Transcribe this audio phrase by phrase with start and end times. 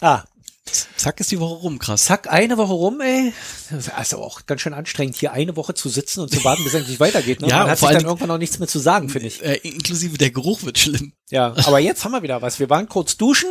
[0.00, 0.24] Ah,
[0.96, 2.06] Zack ist die Woche rum, krass.
[2.06, 3.32] zack, eine Woche rum, ey.
[3.70, 6.64] Das ist also auch ganz schön anstrengend, hier eine Woche zu sitzen und zu warten,
[6.64, 7.40] bis es endlich weitergeht.
[7.40, 7.48] Ne?
[7.48, 9.42] Ja, Man hat sich dann irgendwann auch nichts mehr zu sagen, finde ich.
[9.44, 11.12] Äh, inklusive der Geruch wird schlimm.
[11.30, 12.58] Ja, aber jetzt haben wir wieder was.
[12.58, 13.48] Wir waren kurz duschen,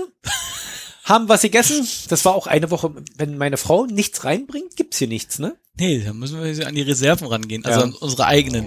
[1.05, 1.87] haben was gegessen.
[2.09, 5.55] Das war auch eine Woche, wenn meine Frau nichts reinbringt, gibt's hier nichts, ne?
[5.77, 7.85] Nee, da müssen wir an die Reserven rangehen, also Ja.
[7.85, 8.65] an unsere eigenen.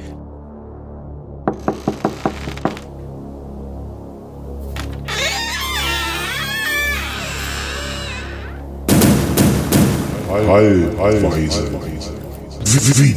[12.65, 13.15] Wie, wie,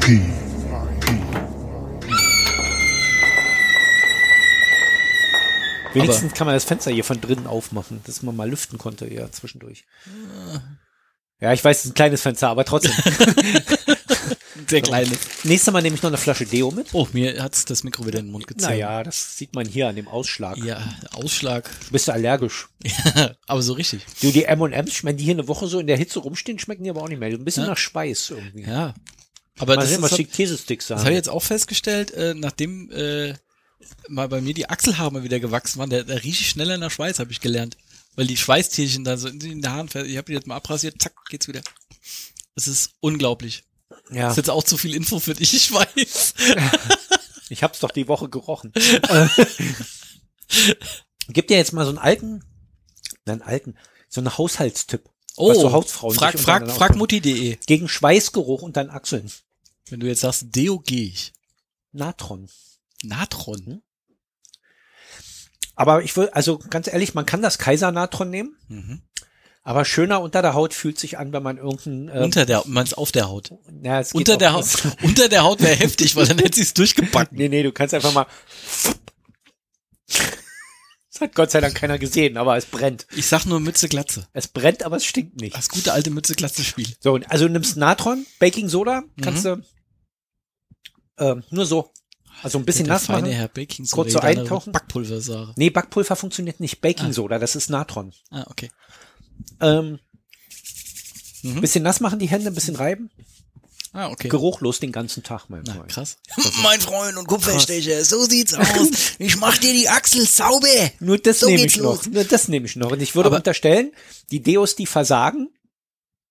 [0.00, 0.20] P,
[5.94, 9.30] Wenigstens kann man das Fenster hier von drinnen aufmachen, dass man mal lüften konnte, ja,
[9.30, 9.84] zwischendurch.
[11.40, 12.92] Ja, ich weiß, es ist ein kleines Fenster, aber trotzdem.
[14.68, 15.10] Sehr kleine.
[15.44, 16.88] Nächstes Mal nehme ich noch eine Flasche Deo mit.
[16.92, 18.70] Oh, mir hat's das Mikro wieder in den Mund gezogen.
[18.72, 20.56] Naja, das sieht man hier an dem Ausschlag.
[20.58, 21.70] Ja, Ausschlag.
[21.90, 22.68] Bist du allergisch?
[22.84, 24.02] Ja, aber so richtig.
[24.20, 26.90] Du, die M&M's, wenn die hier eine Woche so in der Hitze rumstehen, schmecken die
[26.90, 27.28] aber auch nicht mehr.
[27.30, 27.70] Ein bisschen Ja.
[27.70, 28.62] nach Schweiß irgendwie.
[28.62, 28.94] Ja.
[29.58, 32.10] Aber Mal das, sehen, ist, was das, die Käsesticks das habe ich jetzt auch festgestellt,
[32.12, 33.34] äh, nachdem äh,
[34.08, 36.90] mal bei mir die Achselhaare mal wieder gewachsen waren, da, da rieche ich schneller nach
[36.90, 37.76] Schweiß, habe ich gelernt.
[38.16, 41.00] Weil die Schweißtierchen da so in den Haaren, fer- ich habe die jetzt mal abrasiert,
[41.00, 41.60] zack, geht's wieder.
[42.54, 43.64] Das ist unglaublich.
[44.10, 46.34] Ja, Das ist jetzt auch zu viel Info für dich, ich weiß.
[47.48, 48.72] ich hab's doch die Woche gerochen.
[48.74, 49.28] Äh,
[51.28, 52.44] Gib dir jetzt mal so einen alten,
[53.24, 53.76] nein, alten,
[54.08, 55.08] so einen Haushaltstipp.
[55.36, 56.98] was so Hausfrauen Oh, frag, frag, untereinander frag ausmachen.
[56.98, 57.56] Mutti.de.
[57.66, 59.30] Gegen Schweißgeruch unter den Achseln.
[59.88, 61.32] Wenn du jetzt sagst, Deo gehe ich.
[61.92, 62.48] Natron.
[63.02, 63.82] Natron.
[65.74, 69.02] Aber ich will, also ganz ehrlich, man kann das Kaisernatron nehmen, Mhm.
[69.62, 72.98] Aber schöner unter der Haut fühlt sich an, wenn man irgendein, äh, Unter der, meinst
[72.98, 73.52] auf der Haut.
[73.82, 74.66] ja, es geht Unter der Haut,
[75.02, 77.32] unter der Haut wäre heftig, weil dann hätte sie es durchgepackt.
[77.32, 78.26] Nee, nee, du kannst einfach mal.
[81.12, 83.06] Das hat Gott sei Dank keiner gesehen, aber es brennt.
[83.14, 84.26] Ich sag nur Mütze Glatze.
[84.32, 85.56] Es brennt, aber es stinkt nicht.
[85.56, 86.88] Das gute alte Mütze Glatze Spiel.
[87.00, 89.62] So, also du nimmst Natron, Baking Soda, kannst du
[91.18, 91.92] ähm, nur so,
[92.42, 93.26] also ein bisschen nass machen.
[93.26, 94.72] Herr Baking Kurz Soda, so jeder eintauchen.
[94.72, 95.52] Backpulver.
[95.56, 96.80] Nee, Backpulver funktioniert nicht.
[96.80, 98.12] Baking Soda, das ist Natron.
[98.30, 98.70] Ah, okay.
[99.60, 99.98] Ähm,
[101.44, 101.60] Mhm.
[101.60, 103.10] Bisschen nass machen die Hände, ein bisschen reiben.
[103.92, 104.28] Ah, okay.
[104.28, 105.88] Geruchlos den ganzen Tag, mein Na, Freund.
[105.90, 106.16] krass.
[106.62, 108.88] mein Freund und Kupferstecher, so sieht's aus.
[109.18, 110.68] Ich mach dir die Achsel sauber.
[111.00, 111.96] Nur das So nehme ich noch.
[111.96, 112.06] los.
[112.06, 112.92] Nur das nehme ich noch.
[112.92, 113.90] Und ich würde Aber- unterstellen,
[114.30, 115.48] die Deos, die versagen,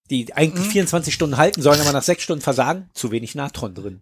[0.09, 0.72] die eigentlich Mhm.
[0.72, 4.01] 24 Stunden halten sollen, aber nach sechs Stunden versagen, zu wenig Natron drin.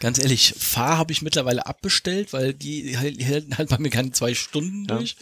[0.00, 4.10] Ganz ehrlich, Fahr habe ich mittlerweile abbestellt, weil die halt- halten halt bei mir keine
[4.12, 4.96] zwei Stunden Ja.
[4.96, 5.16] durch.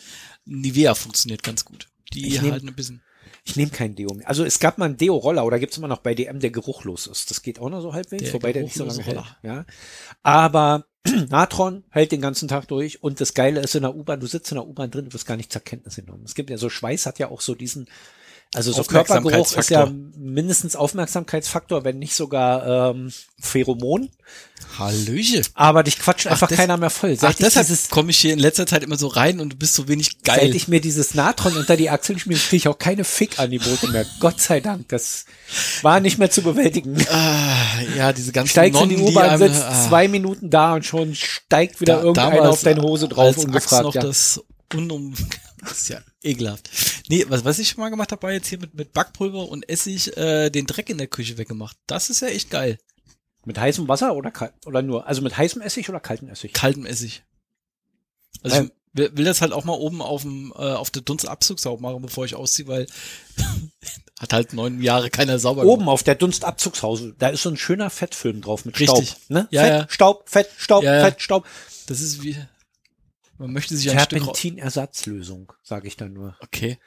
[0.46, 1.88] Nivea funktioniert ganz gut.
[2.12, 3.02] Die Ich nehm- halten ein bisschen.
[3.46, 4.26] Ich nehme kein Deo mehr.
[4.26, 7.30] Also es gab mal einen Deo-Roller oder gibt's immer noch bei DM, der geruchlos ist.
[7.30, 9.22] Das geht auch noch so halbwegs, Der wobei der nicht so lange hält.
[9.42, 9.66] Ja.
[10.22, 10.86] Aber
[11.28, 14.50] Natron hält den ganzen Tag durch und das Geile ist in der U-Bahn, du sitzt
[14.50, 16.22] in der U-Bahn drin, du wirst gar nicht zur Kenntnis genommen.
[16.24, 17.86] Es gibt ja so Schweiß hat ja auch so diesen,
[18.54, 24.10] also so Körpergeruch ist ja mindestens Aufmerksamkeitsfaktor, wenn nicht sogar ähm, Pheromon.
[24.78, 25.42] Hallöche.
[25.54, 27.12] Aber dich quatscht einfach das- keiner mehr voll.
[27.16, 29.56] Ach, Seit ich deshalb komme ich hier in letzter Zeit immer so rein und du
[29.56, 30.54] bist so wenig Seit geil.
[30.56, 34.06] ich mir dieses Natron unter die Achseln schmier, kriege ich auch keine Fick-Angebote mehr.
[34.20, 34.88] Gott sei Dank.
[34.88, 35.26] Das
[35.82, 36.96] war nicht mehr zu bewältigen.
[37.10, 40.84] ah, ja, diese ganzen Steigst in die Nonnen, U-Bahn, sitzt ah, zwei Minuten da und
[40.84, 43.84] schon steigt wieder da- irgendeiner auf deine Hose drauf als Axt ungefragt.
[43.84, 44.02] noch Ja.
[44.02, 44.40] das
[44.74, 45.14] unum
[45.60, 46.70] das ist ja ekelhaft.
[47.08, 50.16] Nee, was, was ich mal gemacht habe, war jetzt hier mit, mit Backpulver und Essig
[50.16, 51.76] äh, den Dreck in der Küche weggemacht.
[51.86, 52.78] Das ist ja echt geil.
[53.44, 56.54] Mit heißem Wasser oder kalt, oder nur, also mit heißem Essig oder kaltem Essig?
[56.54, 57.24] Kaltem Essig.
[58.42, 58.64] Also Ähm.
[58.64, 61.82] ich will, will das halt auch mal oben auf dem äh, auf der Dunstabzug sauber
[61.82, 62.86] machen, bevor ich ausziehe, weil
[64.18, 67.90] hat halt neun Jahre keiner sauber Oben auf der Dunstabzugshaube, da ist so ein schöner
[67.90, 69.10] Fettfilm drauf mit Richtig.
[69.10, 69.20] Staub.
[69.28, 69.48] Ne?
[69.50, 69.86] Ja, Fett, ja.
[69.90, 71.04] Staub, Fett, Staub, ja.
[71.04, 71.46] Fett, Staub.
[71.86, 72.36] Das ist wie
[73.38, 76.36] man möchte sich ein Terpentin-Ersatzlösung, sage ich dann nur.
[76.40, 76.78] Okay.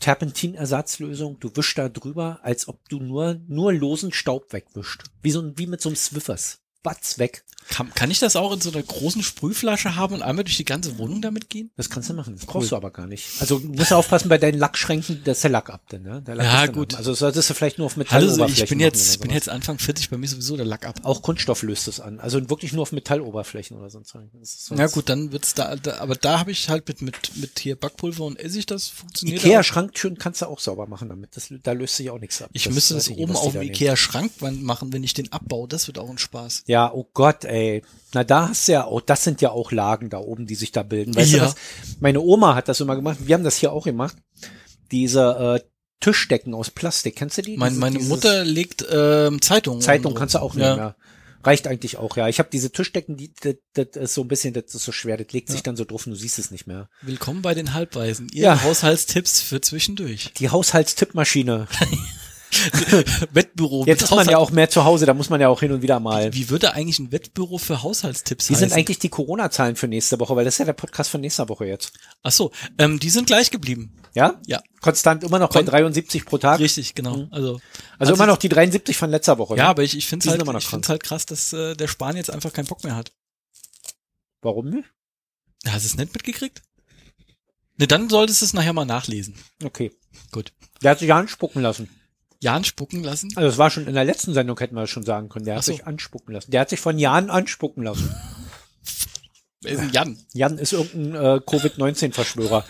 [0.00, 5.04] Terpentin-Ersatzlösung, du wischst da drüber, als ob du nur, nur losen Staub wegwischt.
[5.22, 6.60] Wie so wie mit so einem Swiffers.
[6.82, 7.44] Batz weg.
[7.68, 10.64] Kann, kann ich das auch in so einer großen Sprühflasche haben und einmal durch die
[10.64, 11.70] ganze Wohnung damit gehen?
[11.76, 12.34] Das kannst du machen.
[12.34, 13.28] Das brauchst du aber gar nicht.
[13.38, 16.20] Also du musst aufpassen bei deinen Lackschränken, da ist der Lack ab, denn, ne?
[16.22, 16.94] Der Lack Ja, gut.
[16.94, 16.98] ab.
[16.98, 19.48] Also das solltest du vielleicht nur auf Metalloberflächen so, ich bin jetzt, oder bin jetzt
[19.48, 21.00] Anfang 40, bei mir sowieso der Lack ab.
[21.04, 22.18] Auch Kunststoff löst es an.
[22.18, 24.12] Also wirklich nur auf Metalloberflächen oder sonst.
[24.12, 27.36] Das sonst- Na gut, dann wird's da, da aber da habe ich halt mit, mit,
[27.36, 29.38] mit hier Backpulver und Essig, das funktioniert.
[29.44, 31.36] Ikea-Schranktüren kannst du auch sauber machen damit.
[31.36, 32.50] Das, da löst sich auch nichts ab.
[32.52, 33.70] Ich müsste das weiß ich nicht, oben auf dem nehmen.
[33.72, 35.68] Ikea-Schrankwand machen, wenn ich den abbaue.
[35.68, 36.64] Das wird auch ein Spaß.
[36.66, 37.82] Ja, oh Gott, ey.
[38.14, 40.72] Na, da hast du ja auch, das sind ja auch Lagen da oben, die sich
[40.72, 41.14] da bilden.
[41.14, 41.38] Weißt Ja.
[41.40, 41.54] du was?
[42.00, 43.18] Meine Oma hat das immer gemacht.
[43.20, 44.16] Wir haben das hier auch gemacht.
[44.90, 45.66] Diese äh,
[46.00, 47.56] Tischdecken aus Plastik, kennst du die?
[47.56, 49.40] Mein, Diese- meine dieses- Mutter legt ähm.
[49.40, 50.14] Zeitung so.
[50.14, 50.68] kannst du auch ja.
[50.70, 50.96] nehmen, ja.
[51.44, 52.28] Reicht eigentlich auch, ja.
[52.28, 55.16] Ich habe diese Tischdecken, die, das, das ist so ein bisschen, das ist so schwer,
[55.16, 56.88] das legt sich dann so drauf und du siehst es nicht mehr.
[57.02, 58.28] Willkommen bei den Halbweisen.
[58.32, 58.62] Ihr Ja.
[58.62, 60.32] Haushaltstipps für zwischendurch.
[60.38, 61.66] Die Haushaltstippmaschine.
[63.32, 63.84] Wettbüro.
[63.86, 65.82] Jetzt ist man ja auch mehr zu Hause, da muss man ja auch hin und
[65.82, 66.32] wieder mal.
[66.34, 70.36] Wie würde eigentlich ein Wettbüro für Haushaltstipps Wie sind eigentlich die Corona-Zahlen für nächste Woche?
[70.36, 71.92] Weil das ist ja der Podcast von nächster Woche jetzt.
[72.22, 73.94] Ach so, ähm, die sind gleich geblieben.
[74.14, 74.40] Ja?
[74.46, 74.62] Ja.
[74.80, 76.60] Konstant immer noch bei Kon- 73 pro Tag.
[76.60, 77.26] Richtig, genau.
[77.30, 77.60] Also,
[77.98, 79.56] Also hat immer noch die 73 von letzter Woche.
[79.56, 79.68] Ja, ne?
[79.70, 82.30] aber ich, ich finde es halt, ich find's halt krass, dass äh, der Spahn jetzt
[82.30, 83.12] einfach keinen Bock mehr hat.
[84.42, 84.88] Warum nicht?
[85.66, 86.62] Hast du es nicht mitgekriegt?
[87.78, 89.34] Ne, dann solltest du es nachher mal nachlesen.
[89.64, 89.92] Okay.
[90.30, 90.52] Gut.
[90.82, 91.88] Der hat sich anspucken lassen.
[92.42, 93.30] Jan spucken lassen?
[93.36, 95.44] Also das war schon in der letzten Sendung, hätten wir das schon sagen können.
[95.44, 95.70] Der hat so.
[95.72, 96.50] sich anspucken lassen.
[96.50, 98.12] Der hat sich von Jan anspucken lassen.
[99.62, 100.18] Wer ist denn Jan?
[100.32, 102.64] Jan ist irgendein äh, Covid-19-Verschwörer.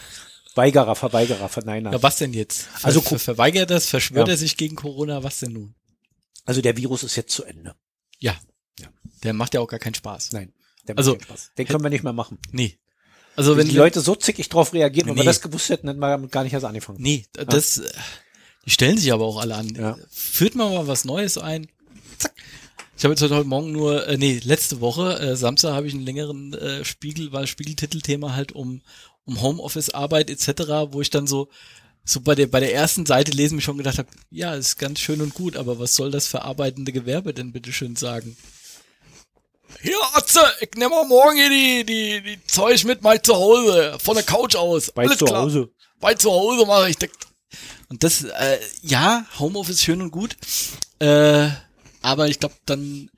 [0.55, 1.91] Weigerer, Verweigerer, Verneiner.
[1.91, 2.65] Ja, was denn jetzt?
[2.65, 4.35] Ver Also ver verweigert das, verschwört Ja.
[4.35, 5.75] er sich gegen Corona, was denn nun?
[6.45, 7.75] Also der Virus ist jetzt zu Ende.
[8.19, 8.37] Ja.
[8.79, 8.89] Ja.
[9.23, 10.33] Der macht ja auch gar keinen Spaß.
[10.33, 10.53] Nein.
[10.87, 11.51] Der Also, macht keinen Spaß.
[11.57, 12.39] Den können wir nicht mehr machen.
[12.51, 12.79] Nee.
[13.37, 15.27] Also Wenn wenn die Leute so zickig drauf reagieren, wenn wir Nee.
[15.29, 16.99] das gewusst hätten, hätten wir damit gar nicht erst angefangen.
[17.01, 17.91] Nee, das, äh,
[18.67, 19.75] die stellen sich aber auch alle an.
[19.75, 19.97] Ja.
[20.11, 21.69] Führt man mal was Neues ein.
[22.19, 22.33] Zack.
[22.97, 26.05] Ich habe jetzt heute Morgen nur, äh, nee, letzte Woche, äh, Samstag habe ich einen
[26.05, 28.81] längeren äh, Spiegel, war Spiegeltitelthema halt um,
[29.25, 31.49] um Homeoffice-Arbeit etc., wo ich dann so,
[32.05, 35.01] so bei der, bei der ersten Seite lesen mich schon gedacht habe, ja, ist ganz
[35.01, 38.37] schön und gut, aber was soll das verarbeitende Gewerbe denn bitte schön sagen?
[39.81, 44.15] Hier, Atze, ich nehme morgen hier die, die, die Zeug mit mal zu Hause, von
[44.15, 44.93] der Couch aus.
[44.93, 45.71] Bei Alles zu klar Hause.
[45.99, 47.11] bei zu Hause mache ich das.
[47.89, 50.37] Und das, äh, ja, Homeoffice schön und gut,
[50.99, 51.49] äh,
[52.03, 53.11] aber ich glaube dann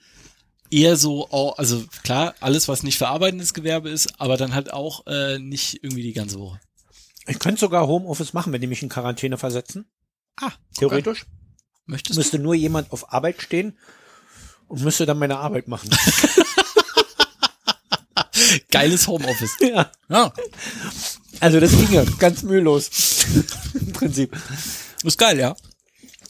[0.70, 5.06] eher so, auch, also klar, alles was nicht verarbeitendes Gewerbe ist, aber dann halt auch
[5.06, 6.60] äh, nicht irgendwie die ganze Woche.
[7.26, 9.86] Ich könnte sogar Homeoffice machen, wenn die mich in Quarantäne versetzen.
[10.36, 11.26] Ah, Theoretisch.
[11.86, 12.20] Möchtest du?
[12.20, 13.78] Müsste nur jemand auf Arbeit stehen
[14.68, 15.90] und müsste dann meine Arbeit machen.
[18.70, 19.56] Geiles Homeoffice.
[19.60, 19.90] ja.
[20.08, 20.32] Ja,
[21.40, 22.90] Also das ginge ganz mühelos.
[23.94, 24.36] Prinzip.
[25.02, 25.56] ist geil, ja.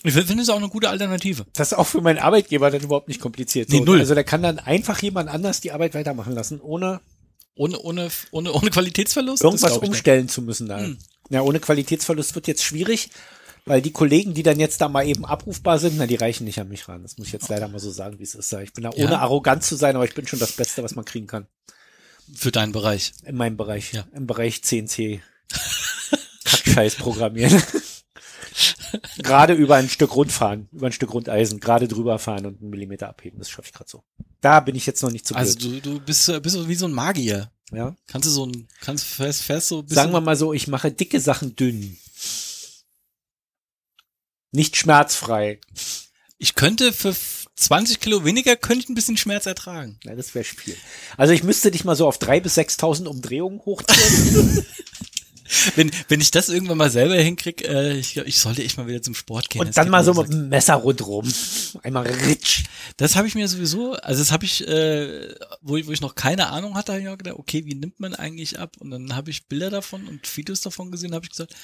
[0.07, 1.47] Ich finde es auch eine gute Alternative.
[1.55, 3.71] Das ist auch für meinen Arbeitgeber dann überhaupt nicht kompliziert.
[3.71, 3.99] Nee, null.
[4.01, 7.01] Also der kann dann einfach jemand anders die Arbeit weitermachen lassen, ohne
[7.57, 9.43] Ohne, ohne, ohne, ohne Qualitätsverlust?
[9.45, 9.83] Irgendwas nicht.
[9.89, 10.87] umstellen zu müssen da.
[11.31, 13.09] Ja, ohne Qualitätsverlust wird jetzt schwierig,
[13.65, 16.59] weil die Kollegen, die dann jetzt da mal eben abrufbar sind, na, die reichen nicht
[16.61, 17.03] an mich ran.
[17.03, 18.53] Das muss ich jetzt leider mal so sagen, wie es ist.
[18.53, 19.07] Ich bin da Ja.
[19.07, 21.47] ohne arrogant zu sein, aber ich bin schon das Beste, was man kriegen kann.
[22.35, 23.13] Für deinen Bereich.
[23.25, 23.93] In meinem Bereich.
[23.93, 24.05] Ja.
[24.15, 25.23] Im Bereich CNC.
[26.65, 27.63] Kackscheiß programmieren.
[29.19, 33.09] gerade über ein Stück rundfahren, über ein Stück Rundeisen, gerade drüber fahren und einen Millimeter
[33.09, 33.39] abheben.
[33.39, 34.05] Das schaffe ich gerade so.
[34.41, 36.87] Da bin ich jetzt noch nicht zu Also du, du bist, bist so wie so
[36.87, 37.51] ein Magier.
[37.73, 37.97] ja?
[38.07, 40.69] Kannst du so ein, kannst fährst, fährst so ein bisschen Sagen wir mal so, ich
[40.69, 41.99] mache dicke Sachen dünn.
[44.53, 45.61] Nicht schmerzfrei.
[46.39, 49.99] Ich könnte für f- 20 Kilo weniger, könnte ich ein bisschen Schmerz ertragen.
[50.05, 50.77] Ja, das wäre viel.
[51.17, 54.67] Also ich müsste dich mal so auf drei bis 6.000 Umdrehungen hochziehen
[55.77, 59.03] Wenn, wenn ich das irgendwann mal selber hinkrieg, äh, ich, ich sollte echt mal wieder
[59.03, 59.61] zum Sport gehen.
[59.69, 61.33] und dann mal mir so mit dem Messer rundrum.
[61.83, 62.65] Einmal ritsch.
[62.97, 66.15] Das habe ich mir sowieso, also das habe ich, äh, wo, ich- wo ich noch
[66.15, 68.77] keine Ahnung hatte, habe ich auch gedacht, okay, wie nimmt man eigentlich ab?
[68.81, 71.55] Und dann habe ich Bilder davon und Videos davon gesehen, habe ich gesagt,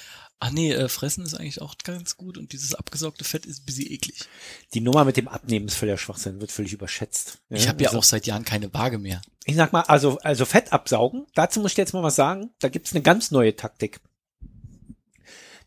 [0.41, 3.65] ach nee, äh, fressen ist eigentlich auch ganz gut und dieses abgesaugte Fett ist ein
[3.65, 4.25] bisschen eklig.
[4.73, 7.37] Die Nummer mit dem Abnehmen ist völliger Schwachsinn, wird völlig überschätzt.
[7.49, 9.21] ich habe ja also, auch seit Jahren keine Waage mehr.
[9.45, 12.49] Ich sag mal, also, also Fett absaugen, dazu muss ich dir jetzt mal was sagen.
[12.59, 14.01] Da gibt's eine ganz neue Taktik.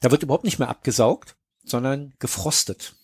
[0.01, 2.97] Da wird überhaupt nicht mehr abgesaugt, sondern gefrostet.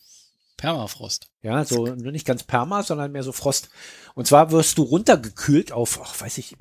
[0.57, 1.31] Permafrost.
[1.41, 3.71] Ja, so nur nicht ganz Perma, sondern mehr so Frost.
[4.15, 6.57] Und zwar wirst du runtergekühlt auf, ach, weiß ich,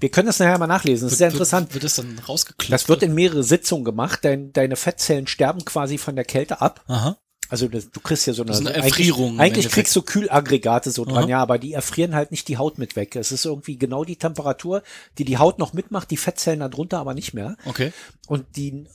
[0.00, 1.72] wir können das nachher mal nachlesen, das ist sehr interessant.
[1.74, 2.72] Wird, das dann rausgeklopft?
[2.72, 4.20] Das wird in mehrere Sitzungen gemacht.
[4.22, 6.82] Dein, deine Fettzellen sterben quasi von der Kälte ab.
[6.88, 7.16] Aha.
[7.48, 9.74] Also das, du kriegst ja so eine, Das ist eine eigentlich- Erfrierung Eigentlich, Endeffekt.
[9.74, 11.28] kriegst du Kühlaggregate so dran, Aha.
[11.28, 13.14] ja, aber die erfrieren halt nicht die Haut mit weg.
[13.14, 14.82] Es ist irgendwie genau die Temperatur,
[15.18, 17.56] die die Haut noch mitmacht, die Fettzellen da drunter aber nicht mehr.
[17.64, 17.92] Okay.
[18.26, 18.88] Und die,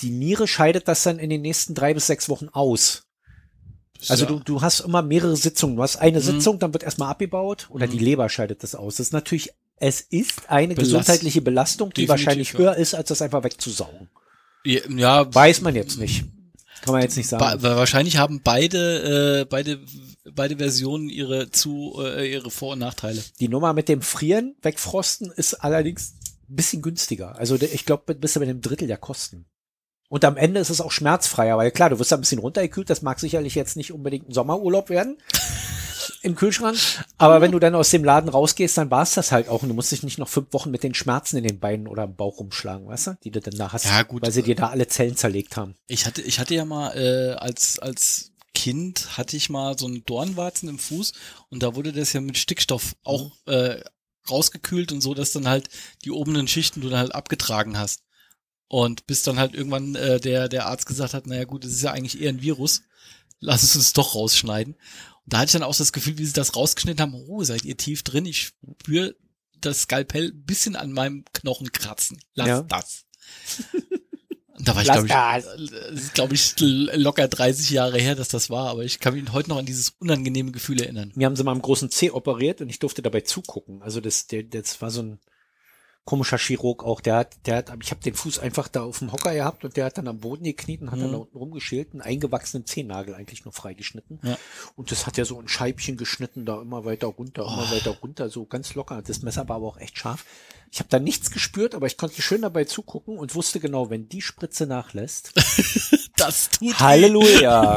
[0.00, 3.02] die Niere scheidet das dann in den nächsten drei bis sechs Wochen aus.
[4.08, 4.30] Also Ja.
[4.30, 5.76] du, du hast immer mehrere Sitzungen.
[5.76, 6.22] Du hast eine Mhm.
[6.24, 8.96] Sitzung, dann wird erstmal abgebaut oder die Leber scheidet das aus.
[8.96, 9.50] Das ist natürlich,
[9.82, 12.58] es ist eine Belast- gesundheitliche Belastung, die Definitiv, wahrscheinlich ja.
[12.60, 14.08] höher ist, als das einfach wegzusaugen.
[14.64, 16.24] Ja, ja Weiß man jetzt nicht.
[16.82, 17.62] Kann man jetzt nicht Ba sagen.
[17.62, 19.80] wahrscheinlich haben beide, äh, beide,
[20.32, 23.22] beide Versionen ihre zu, äh, ihre Vor- und Nachteile.
[23.40, 26.14] Die Nummer mit dem Frieren, Wegfrosten ist allerdings
[26.48, 27.36] ein bisschen günstiger.
[27.36, 29.46] Also ich glaube, bist du bei einem Drittel der Kosten.
[30.08, 32.88] Und am Ende ist es auch schmerzfreier, weil klar, du wirst da ein bisschen runtergekühlt,
[32.90, 35.18] das mag sicherlich jetzt nicht unbedingt ein Sommerurlaub werden
[36.22, 36.78] im Kühlschrank,
[37.18, 39.68] aber wenn du dann aus dem Laden rausgehst, dann war es das halt auch und
[39.68, 42.16] du musst dich nicht noch fünf Wochen mit den Schmerzen in den Beinen oder im
[42.16, 44.22] Bauch rumschlagen, weißt du, die du dann da hast, Ja, gut.
[44.22, 45.74] weil sie dir da alle Zellen zerlegt haben.
[45.86, 50.04] Ich hatte, ich hatte ja mal äh, als als Kind hatte ich mal so einen
[50.04, 51.12] Dornwarzen im Fuß
[51.48, 53.52] und da wurde das ja mit Stickstoff auch mhm.
[53.52, 53.84] äh,
[54.30, 55.68] rausgekühlt und so, dass dann halt
[56.04, 58.02] die oberen Schichten du dann halt abgetragen hast.
[58.68, 61.82] Und bis dann halt irgendwann äh, der, der Arzt gesagt hat, naja gut, das ist
[61.82, 62.82] ja eigentlich eher ein Virus,
[63.40, 64.76] lass uns es doch rausschneiden.
[65.24, 67.64] Und da hatte ich dann auch das Gefühl, wie sie das rausgeschnitten haben, oh, seid
[67.64, 69.14] ihr tief drin, ich spüre
[69.60, 72.20] das Skalpell ein bisschen an meinem Knochen kratzen.
[72.34, 72.62] Lass ja.
[72.62, 73.04] das.
[74.64, 78.84] Da war ich, glaube ich, glaube ich, locker 30 Jahre her, dass das war, aber
[78.84, 81.10] ich kann mich heute noch an dieses unangenehme Gefühl erinnern.
[81.16, 83.82] Mir haben sie mal am großen C operiert und ich durfte dabei zugucken.
[83.82, 85.18] Also das, der, das war so ein
[86.04, 87.00] komischer Chirurg auch.
[87.00, 89.76] Der hat, der hat, ich habe den Fuß einfach da auf dem Hocker gehabt und
[89.76, 91.02] der hat dann am Boden gekniet und hat mhm.
[91.02, 94.20] dann da unten rumgeschält, einen eingewachsenen Zehennagel eigentlich nur freigeschnitten.
[94.22, 94.36] Ja.
[94.76, 97.52] Und das hat ja so ein Scheibchen geschnitten, da immer weiter runter, oh.
[97.52, 99.02] immer weiter runter, so ganz locker.
[99.02, 100.24] Das Messer war aber auch echt scharf.
[100.74, 104.08] Ich habe da nichts gespürt, aber ich konnte schön dabei zugucken und wusste genau, wenn
[104.08, 105.34] die Spritze nachlässt.
[106.16, 107.76] das tut Halleluja.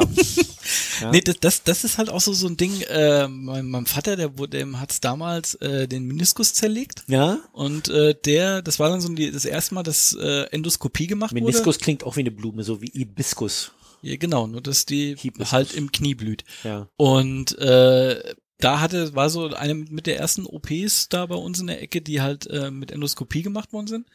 [1.02, 1.12] ja.
[1.12, 4.16] Nee, das, das, das ist halt auch so, so ein Ding, äh, mein, mein Vater,
[4.16, 7.04] der, dem hat's damals äh, den Meniskus zerlegt.
[7.08, 7.40] Ja.
[7.52, 11.34] Und äh, der, das war dann so die, das erste Mal, dass äh, Endoskopie gemacht
[11.34, 11.66] Meniskus wurde.
[11.66, 13.74] Meniskus klingt auch wie eine Blume, so wie Ibiskus.
[14.04, 15.52] Ja, genau, nur dass die Hibiskus.
[15.52, 16.46] halt im Knie blüht.
[16.64, 16.88] Ja.
[16.96, 21.68] Und äh, da hatte, war so eine mit der ersten OPs da bei uns in
[21.68, 24.08] der Ecke, die halt äh, mit Endoskopie gemacht worden sind.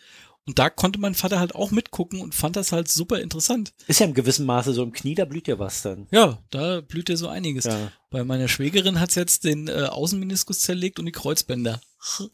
[0.46, 3.72] Und da konnte mein Vater halt auch mitgucken und fand das halt super interessant.
[3.86, 6.06] Ist ja im gewissen Maße so im Knie, da blüht ja was dann.
[6.10, 7.66] Ja, da blüht ja so einiges.
[7.66, 7.92] Ja.
[8.10, 11.80] Bei meiner Schwägerin hat's jetzt den äh, Außenmeniskus zerlegt und die Kreuzbänder.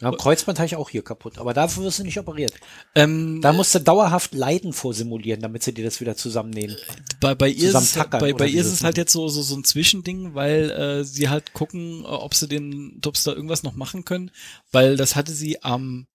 [0.01, 2.55] Ja, Kreuzband habe ich auch hier kaputt, aber dafür wirst du nicht operiert.
[2.95, 6.77] Ähm, da musst du dauerhaft Leiden vorsimulieren, damit sie dir das wieder zusammennehmen.
[7.21, 9.65] Bei, bei ihr, ist, bei, bei ihr ist es halt jetzt so, so, so ein
[9.65, 13.75] Zwischending, weil äh, sie halt gucken, äh, ob sie den, ob sie da irgendwas noch
[13.75, 14.31] machen können,
[14.71, 16.07] weil das hatte sie am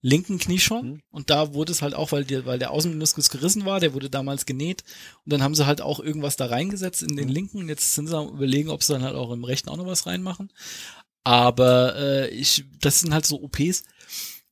[0.00, 1.02] linken Knie schon mhm.
[1.10, 4.10] und da wurde es halt auch, weil, die, weil der Außenmeniskus gerissen war, der wurde
[4.10, 4.84] damals genäht
[5.24, 7.34] und dann haben sie halt auch irgendwas da reingesetzt in den mhm.
[7.34, 7.68] linken.
[7.68, 10.06] Jetzt sind sie am überlegen, ob sie dann halt auch im rechten auch noch was
[10.06, 10.52] reinmachen.
[11.24, 13.84] Aber äh, ich, das sind halt so OPs.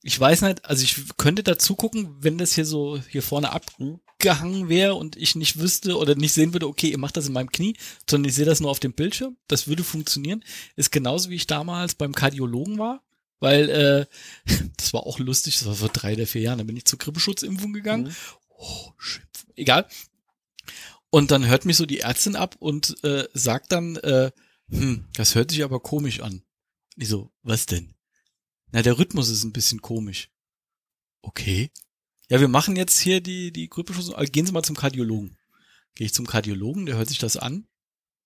[0.03, 4.69] Ich weiß nicht, also ich könnte dazu gucken, wenn das hier so hier vorne abgehangen
[4.69, 7.51] wäre und ich nicht wüsste oder nicht sehen würde, okay, ihr macht das in meinem
[7.51, 7.75] Knie,
[8.07, 9.37] sondern ich sehe das nur auf dem Bildschirm.
[9.47, 10.43] Das würde funktionieren.
[10.75, 13.01] Ist genauso wie ich damals beim Kardiologen war,
[13.39, 14.05] weil äh,
[14.77, 16.99] das war auch lustig, das war vor drei oder vier Jahren, da bin ich zur
[16.99, 18.05] Grippeschutzimpfung gegangen.
[18.05, 18.15] Mhm.
[18.57, 19.23] Oh, shit.
[19.55, 19.87] Egal.
[21.09, 24.31] Und dann hört mich so die Ärztin ab und äh, sagt dann, äh,
[24.69, 26.43] hm, das hört sich aber komisch an.
[26.95, 27.93] Ich so, was denn?
[28.71, 30.29] Na, der Rhythmus ist ein bisschen komisch.
[31.21, 31.71] Okay.
[32.29, 34.09] Ja, wir machen jetzt hier die, die Grippeschutz.
[34.09, 35.37] Also gehen Sie mal zum Kardiologen.
[35.95, 37.67] Gehe ich zum Kardiologen, der hört sich das an.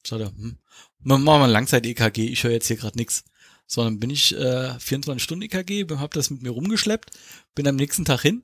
[0.05, 0.57] Sagt er, hm,
[0.99, 3.23] machen wir mal Langzeit-EKG, ich höre jetzt hier gerade nix.
[3.71, 7.11] Sondern bin ich äh, 24 Stunden EKG, hab das mit mir rumgeschleppt,
[7.55, 8.43] bin am nächsten Tag hin,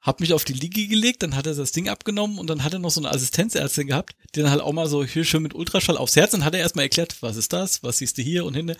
[0.00, 2.72] hab mich auf die Liege gelegt, dann hat er das Ding abgenommen und dann hat
[2.72, 5.54] er noch so eine Assistenzärztin gehabt, die dann halt auch mal so hier schön mit
[5.54, 8.44] Ultraschall aufs Herz und hat er erstmal erklärt, was ist das, was siehst du hier
[8.44, 8.76] und hinne.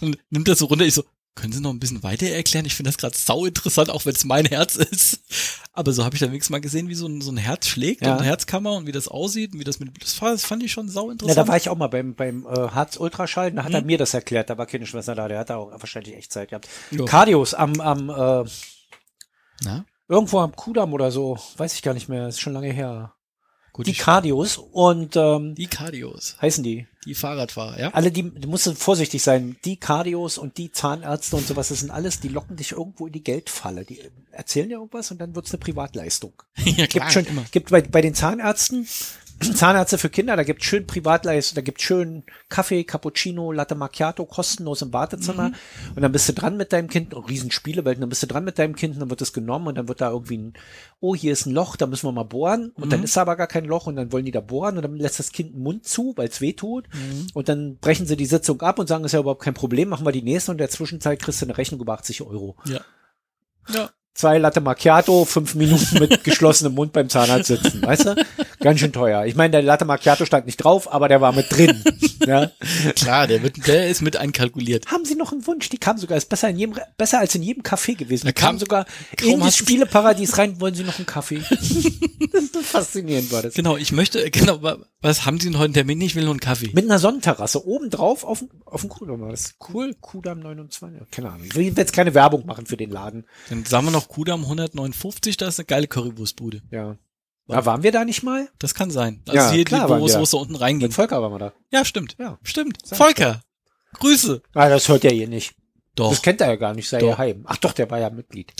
[0.00, 1.02] und nimmt das so runter, ich so,
[1.34, 2.66] können Sie noch ein bisschen weiter erklären?
[2.66, 5.20] Ich finde das gerade sau interessant, auch wenn es mein Herz ist.
[5.72, 8.02] Aber so habe ich dann wenigstens mal gesehen, wie so ein, so ein Herz schlägt
[8.02, 8.12] ja.
[8.12, 10.88] und eine Herzkammer und wie das aussieht und wie das mit, das fand ich schon
[10.88, 11.36] sau interessant.
[11.36, 13.74] Ja, da war ich auch mal beim, beim äh, Herz-Ultraschall, da hat hm.
[13.76, 13.86] er mhm.
[13.86, 16.48] mir das erklärt, da war keine Schwester da, der hat da auch wahrscheinlich echt Zeit
[16.48, 16.68] gehabt.
[16.90, 17.04] Jo.
[17.04, 18.50] Cardios am, am äh,
[19.62, 19.84] na?
[20.08, 23.14] Irgendwo am Kudamm oder so, weiß ich gar nicht mehr, ist schon lange her.
[23.72, 26.86] Gut, die Cardios und ähm, die Cardios heißen die.
[27.06, 27.90] Die Fahrradfahrer, ja.
[27.94, 29.56] Alle die, du musst vorsichtig sein.
[29.64, 33.12] Die Cardios und die Zahnärzte und sowas, das sind alles, die locken dich irgendwo in
[33.12, 33.84] die Geldfalle.
[33.84, 34.00] Die
[34.32, 36.34] erzählen dir irgendwas und dann wird's eine Privatleistung.
[36.56, 37.44] ja, klar, gibt schon, immer.
[37.52, 38.86] gibt bei, bei den Zahnärzten
[39.40, 44.82] Zahnärzte für Kinder, da gibt's schön Privatleistung, da gibt's schön Kaffee, Cappuccino, Latte Macchiato kostenlos
[44.82, 45.54] im Wartezimmer mhm.
[45.96, 48.58] und dann bist du dran mit deinem Kind, oh, Riesenspielewelt, dann bist du dran mit
[48.58, 50.52] deinem Kind, und dann wird es genommen und dann wird da irgendwie ein,
[51.00, 52.90] oh, hier ist ein Loch, da müssen wir mal bohren und mhm.
[52.90, 55.18] dann ist aber gar kein Loch und dann wollen die da bohren und dann lässt
[55.18, 57.28] das Kind den Mund zu, weil es weh tut mhm.
[57.34, 60.06] und dann brechen sie die Sitzung ab und sagen, ist ja überhaupt kein Problem, machen
[60.06, 62.56] wir die nächste und in der Zwischenzeit kriegst du eine Rechnung über 80 Euro.
[62.66, 62.80] Ja.
[63.72, 68.26] Ja zwei Latte Macchiato, fünf Minuten mit geschlossenem Mund beim Zahnarzt sitzen, weißt du?
[68.60, 69.24] Ganz schön teuer.
[69.24, 71.82] Ich meine, der Latte Macchiato stand nicht drauf, aber der war mit drin.
[72.26, 72.50] ja?
[72.94, 74.86] Klar, der, wird, der ist mit einkalkuliert.
[74.86, 75.70] Haben Sie noch einen Wunsch?
[75.70, 78.26] Die kam sogar, ist besser, in jedem, besser als in jedem Café gewesen.
[78.26, 78.86] Die kam, kam sogar
[79.22, 80.60] in das Spieleparadies rein.
[80.60, 81.40] Wollen Sie noch einen Kaffee?
[82.62, 83.54] Faszinierend war das.
[83.54, 84.60] Genau, ich möchte, genau,
[85.00, 86.00] was haben Sie denn heute einen Termin?
[86.02, 86.70] Ich will nur einen Kaffee.
[86.74, 89.26] Mit einer Sonnenterrasse oben drauf auf dem, auf dem Kudamm.
[89.30, 89.94] Das ist cool.
[90.00, 91.10] Kudamm 29.
[91.10, 91.46] Keine Ahnung.
[91.46, 93.24] Ich will jetzt keine Werbung machen für den Laden.
[93.48, 96.62] Dann sagen wir noch Kudamm 159, da ist eine geile Currywurstbude.
[96.70, 96.96] Ja.
[97.52, 98.48] Ja, waren wir da nicht mal?
[98.58, 99.22] Das kann sein.
[99.26, 100.88] Also ja, hier klar, die, wo es unten reingeht.
[100.88, 101.52] Mit Volker waren wir da.
[101.70, 102.16] Ja, stimmt.
[102.18, 102.78] Ja, stimmt.
[102.84, 103.42] Volker.
[103.94, 104.42] Grüße.
[104.54, 105.54] Ah, das hört er hier nicht.
[105.94, 106.10] Doch.
[106.10, 107.44] Das kennt er ja gar nicht, sei ja heim.
[107.46, 108.52] Ach doch, der war ja Mitglied.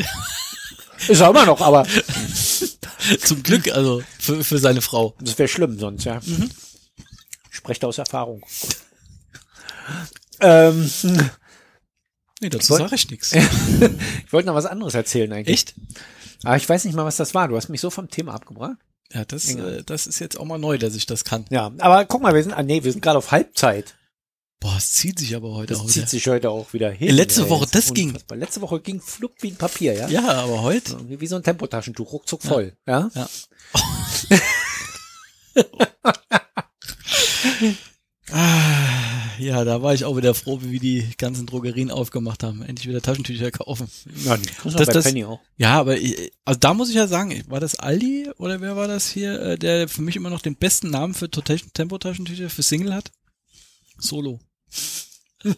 [1.08, 1.86] Ist er immer noch, aber.
[3.24, 5.14] Zum Glück, also, für, für seine Frau.
[5.20, 6.20] Das wäre schlimm sonst, ja.
[6.24, 6.50] Mhm.
[7.78, 8.44] Da aus Erfahrung.
[10.40, 10.90] ähm,
[12.40, 13.32] Nee, dazu sage ich nichts.
[13.34, 15.54] ich wollte noch was anderes erzählen eigentlich.
[15.54, 15.74] Echt?
[16.44, 17.48] Aber ich weiß nicht mal, was das war.
[17.48, 18.76] Du hast mich so vom Thema abgebracht.
[19.12, 21.44] Ja, das, äh, das ist jetzt auch mal neu, dass ich das kann.
[21.50, 23.96] Ja, aber guck mal, wir sind, ah, nee, wir sind gerade auf Halbzeit.
[24.60, 26.06] Boah, es zieht sich aber heute Das auch zieht wieder.
[26.06, 27.08] sich heute auch wieder hin.
[27.08, 27.50] Ja, letzte ey.
[27.50, 28.16] Woche, das ging.
[28.30, 30.08] Letzte Woche ging flupp wie ein Papier, ja?
[30.08, 30.96] Ja, aber heute.
[31.08, 33.10] Wie, wie so ein Tempotaschentuch, ruckzuck voll, ja?
[33.14, 33.28] Ja.
[38.32, 38.99] Ah,
[39.40, 42.62] ja, da war ich auch wieder froh, wie wir die ganzen Drogerien aufgemacht haben.
[42.62, 43.88] Endlich wieder Taschentücher kaufen.
[44.04, 45.40] Du Das- bei das- Penny auch.
[45.56, 48.88] Ja, aber ich, also da muss ich ja sagen, war das Aldi oder wer war
[48.88, 52.94] das hier, äh, der für mich immer noch den besten Namen für Tempotaschentücher für Single
[52.94, 53.10] hat?
[53.98, 54.40] Solo.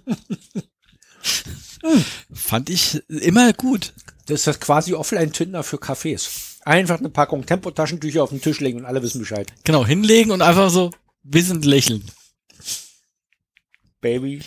[2.32, 3.92] Fand ich immer gut.
[4.26, 6.28] Das ist das quasi Offline-Tinder für Cafés.
[6.64, 9.52] Einfach eine Packung Tempotaschentücher auf den Tisch legen und alle wissen Bescheid.
[9.64, 10.92] Genau, hinlegen und einfach so
[11.24, 12.04] wissend lächeln.
[14.02, 14.42] Baby.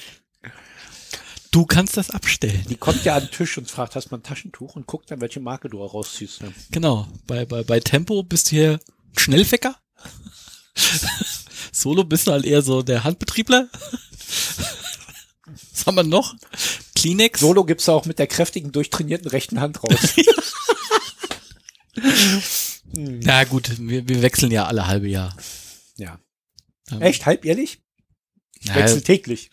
[1.50, 2.66] Du kannst das abstellen.
[2.70, 5.10] Die kommt ja an den Tisch und fragt, hast du mal ein Taschentuch und guckt
[5.10, 6.44] dann, welche Marke du rausziehst.
[6.44, 6.54] Ne?
[6.70, 8.80] Genau, bei, bei, bei Tempo bist du hier
[9.18, 9.76] Schnellfecker.
[11.72, 13.70] Solo bist du halt eher so der Handbetriebler.
[15.72, 16.36] Was haben wir noch?
[16.96, 17.40] Kleenex.
[17.40, 20.16] Solo gibt's auch mit der kräftigen, durchtrainierten rechten Hand raus.
[22.92, 25.36] Na gut, wir, wir wechseln ja alle halbe Jahr.
[25.96, 26.20] ja.
[26.92, 27.26] Ähm, Echt?
[27.26, 27.80] Halbjährlich?
[28.66, 29.50] Ich wechsle täglich.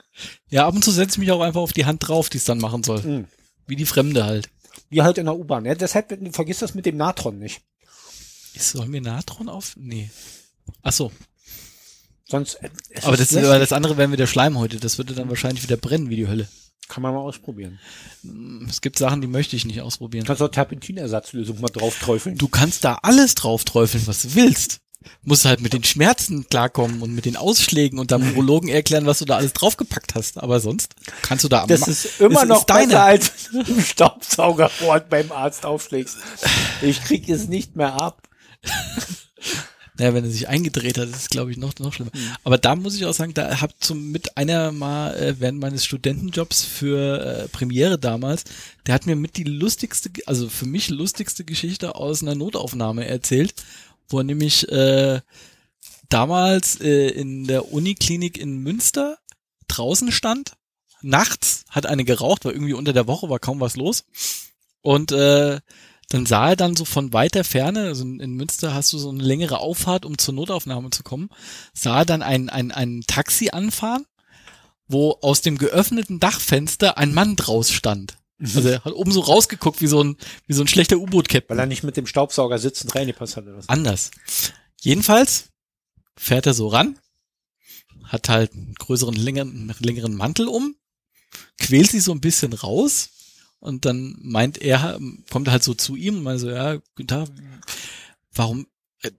[0.50, 2.44] ja, ab und zu setze ich mich auch einfach auf die Hand drauf, die es
[2.44, 3.02] dann machen soll.
[3.02, 3.24] Mhm.
[3.66, 4.48] Wie die Fremde halt.
[4.90, 5.64] Wie halt in der U-Bahn.
[5.64, 7.62] Ja, deshalb vergiss das mit dem Natron nicht.
[8.54, 9.74] Ist, sollen wir Natron auf?
[9.76, 10.10] Nee.
[10.82, 11.12] Ach so.
[12.24, 12.70] Sonst, äh,
[13.02, 14.78] Aber das, aber das andere wären wieder Schleim heute.
[14.78, 16.48] Das würde dann wahrscheinlich wieder brennen wie die Hölle.
[16.88, 17.78] kann man mal ausprobieren.
[18.68, 20.24] Es gibt Sachen, die möchte ich nicht ausprobieren.
[20.24, 22.36] Kannst auch Terpentinersatzlösung mal drauf träufeln.
[22.36, 24.80] Du kannst da alles drauf träufeln, was du willst.
[25.22, 29.18] Musst halt mit den Schmerzen klarkommen und mit den Ausschlägen und deinem Urologen erklären, was
[29.18, 30.38] du da alles draufgepackt hast.
[30.38, 32.86] Aber sonst kannst du da am Das ist immer es noch ist deine.
[32.86, 36.16] besser, als wenn du beim Arzt aufschlägst.
[36.82, 38.22] Ich krieg es nicht mehr ab.
[39.98, 42.10] Naja, wenn er sich eingedreht hat, ist es, glaube ich, noch, noch schlimmer.
[42.14, 42.36] Mhm.
[42.44, 45.84] Aber da muss ich auch sagen, da hab zum mit einer mal äh, während meines
[45.86, 48.44] Studentenjobs für äh, Premiere damals,
[48.86, 53.54] der hat mir mit die lustigste, also für mich lustigste Geschichte aus einer Notaufnahme erzählt,
[54.08, 55.20] wo er nämlich äh,
[56.08, 59.18] damals äh, in der Uniklinik in Münster
[59.68, 60.52] draußen stand,
[61.02, 64.04] nachts, hat eine geraucht, war irgendwie unter der Woche, war kaum was los.
[64.82, 65.60] Und äh,
[66.08, 69.22] dann sah er dann so von weiter Ferne, also in Münster hast du so eine
[69.22, 71.30] längere Auffahrt, um zur Notaufnahme zu kommen,
[71.74, 74.06] sah er dann ein, ein, ein Taxi anfahren,
[74.86, 78.18] wo aus dem geöffneten Dachfenster ein Mann draus stand.
[78.38, 81.58] Also er hat oben so rausgeguckt wie so ein, wie so ein schlechter Weil U-Boot-Captain.
[81.58, 83.44] er nicht mit dem Staubsauger sitzend reingepasst hat.
[83.44, 83.68] Oder was.
[83.68, 84.10] Anders.
[84.80, 85.50] Jedenfalls
[86.16, 86.98] fährt er so ran,
[88.04, 90.76] hat halt einen größeren, längeren, längeren Mantel um,
[91.58, 93.10] quält sich so ein bisschen raus
[93.58, 94.98] und dann meint er,
[95.30, 97.28] kommt er halt so zu ihm und meint so, ja, guten Tag,
[98.32, 98.66] warum,
[99.02, 99.10] äh,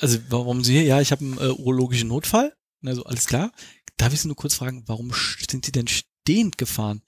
[0.00, 0.84] also warum Sie hier?
[0.84, 2.54] Ja, ich habe einen äh, urologischen Notfall.
[2.82, 3.52] Und er so, alles klar.
[3.96, 5.12] Darf ich Sie nur kurz fragen, warum
[5.50, 7.02] sind Sie denn stehend gefahren?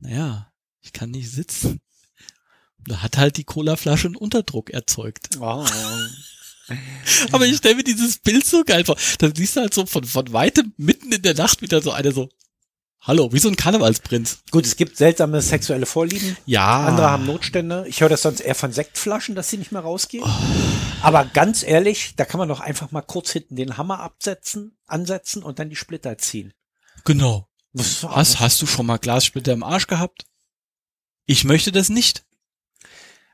[0.00, 0.52] Naja,
[0.88, 1.80] ich kann nicht sitzen.
[2.86, 5.36] Da hat halt die Colaflasche einen Unterdruck erzeugt.
[5.38, 5.66] Oh.
[7.32, 8.96] Aber ich stelle mir dieses Bild so geil vor.
[9.18, 12.12] Da siehst du halt so von, von weitem mitten in der Nacht wieder so eine
[12.12, 12.30] so,
[13.02, 14.38] hallo, wie so ein Karnevalsprinz.
[14.50, 16.38] Gut, es gibt seltsame sexuelle Vorlieben.
[16.46, 16.86] Ja.
[16.86, 17.84] Andere haben Notstände.
[17.86, 20.24] Ich höre das sonst eher von Sektflaschen, dass sie nicht mehr rausgehen.
[21.02, 25.42] Aber ganz ehrlich, da kann man doch einfach mal kurz hinten den Hammer absetzen, ansetzen
[25.42, 26.54] und dann die Splitter ziehen.
[27.04, 27.46] Genau.
[27.74, 30.24] Was, Hast, hast du schon mal Glassplitter im Arsch gehabt?
[31.28, 32.24] Ich möchte das nicht.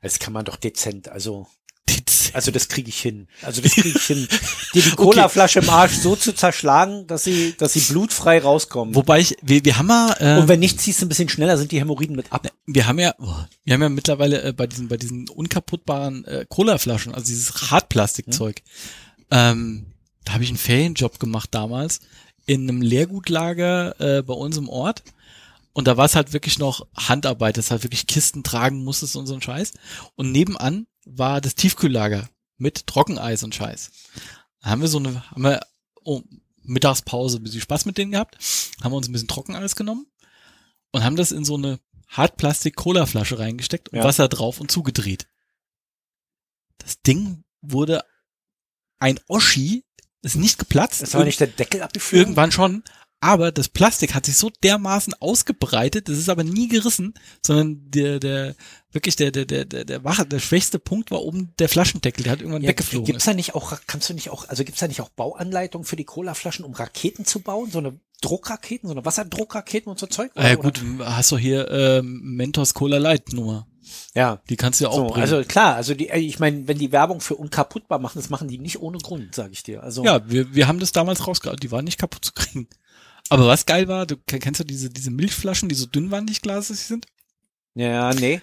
[0.02, 1.46] Das kann man doch dezent, also,
[1.88, 2.34] Dezent.
[2.34, 3.28] also das kriege ich hin.
[3.40, 4.28] Also das kriege ich hin,
[4.74, 8.96] dir die Colaflasche im Arsch so zu zerschlagen, dass sie, dass sie blutfrei rauskommen.
[8.96, 11.56] Wobei ich, wir, wir haben mal, äh, Und wenn nicht, ziehst du ein bisschen schneller,
[11.56, 12.48] sind die Hämorrhoiden mit ab.
[12.66, 16.46] wir haben ja, oh, wir haben ja mittlerweile äh, bei diesen, bei diesen unkaputtbaren äh,
[16.48, 18.60] Colaflaschen, also dieses Hartplastikzeug,
[19.30, 19.86] ähm,
[20.24, 22.00] da habe ich einen Ferienjob gemacht damals
[22.44, 25.02] in einem Leergutlager äh, bei uns im Ort.
[25.74, 29.26] Und da war es halt wirklich noch Handarbeit, das halt wirklich Kisten tragen musstest und
[29.26, 29.72] so ein Scheiß.
[30.14, 33.90] Und nebenan war das Tiefkühllager mit Trockeneis und Scheiß.
[34.60, 35.60] Da haben wir so eine, haben wir
[36.04, 36.22] oh,
[36.62, 38.38] Mittagspause ein bisschen Spaß mit denen gehabt,
[38.82, 40.06] haben wir uns ein bisschen Trockeneis genommen
[40.92, 44.04] und haben das in so eine Hartplastik-Cola-Flasche reingesteckt und Ja.
[44.04, 45.28] Wasser drauf und zugedreht.
[46.78, 48.04] Das Ding wurde
[49.00, 49.84] ein Oschi,
[50.22, 51.02] ist nicht geplatzt.
[51.02, 52.20] Ist aber nicht der Deckel abgeflogen?
[52.20, 52.84] Irgendwann schon
[53.24, 58.20] Aber das Plastik hat sich so dermaßen ausgebreitet, das ist aber nie gerissen, sondern der,
[58.20, 58.54] der,
[58.92, 62.32] wirklich der, der, der, der, der, wache, der schwächste Punkt war oben der Flaschendeckel, der
[62.32, 63.06] hat irgendwann ja, weggeflogen.
[63.06, 65.96] Gibt's da nicht auch, kannst du nicht auch, also gibt's da nicht auch Bauanleitungen für
[65.96, 67.70] die Colaflaschen, um Raketen zu bauen?
[67.70, 70.30] So eine Druckraketen, so eine Wasserdruckraketen und so Zeug?
[70.34, 73.66] Ah, ja, gut, hast du hier äh, Mentos Cola Light Nummer.
[74.14, 74.42] Ja.
[74.50, 75.22] Die kannst du ja auch so, bringen.
[75.22, 78.58] Also klar, also die, ich meine, wenn die Werbung für unkaputtbar machen, das machen die
[78.58, 79.82] nicht ohne Grund, sage ich dir.
[79.82, 82.68] Also ja, wir, wir haben das damals rausgehauen, die waren nicht kaputt zu kriegen.
[83.30, 87.06] Aber was geil war, du kennst du diese diese Milchflaschen, die so dünnwandig glasig sind?
[87.74, 88.40] Ja, nee.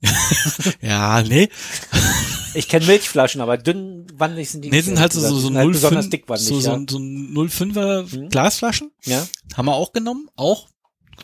[0.80, 1.48] ja, nee.
[2.54, 4.70] Ich kenne Milchflaschen, aber dünnwandig sind die.
[4.70, 6.78] Nee, sind halt so, so, so, halt 05, so, so, ja.
[6.88, 8.28] so 05er hm.
[8.28, 8.92] Glasflaschen.
[9.04, 9.26] Ja.
[9.56, 10.68] Haben wir auch genommen, auch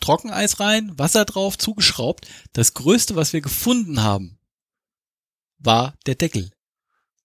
[0.01, 2.27] Trockeneis rein, Wasser drauf, zugeschraubt.
[2.53, 4.39] Das größte, was wir gefunden haben,
[5.59, 6.51] war der Deckel.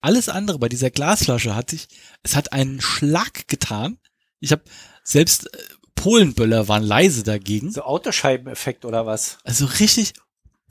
[0.01, 1.87] Alles andere bei dieser Glasflasche hat sich,
[2.23, 3.97] es hat einen Schlag getan.
[4.39, 4.63] Ich habe
[5.09, 5.57] selbst äh,
[5.95, 7.71] Polenböller waren leise dagegen.
[7.71, 9.37] So Autoscheibeneffekt oder was?
[9.43, 10.13] Also richtig,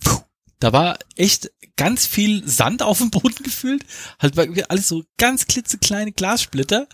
[0.01, 0.21] puh,
[0.61, 3.85] da war echt ganz viel Sand auf dem Boden gefühlt.
[4.19, 6.89] Halt war alles so ganz klitzekleine Glassplitter.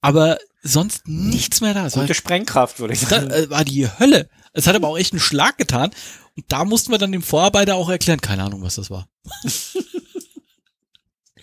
[0.00, 1.88] Aber sonst nichts mehr da.
[1.88, 3.28] Gute Sprengkraft, würde ich sagen.
[3.28, 4.28] Das äh, war die Hölle.
[4.52, 5.90] Es hat aber auch echt einen Schlag getan.
[6.36, 9.08] Und da mussten wir dann dem Vorarbeiter auch erklären, keine Ahnung, was das war.